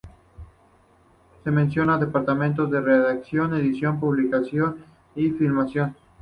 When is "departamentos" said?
1.99-2.71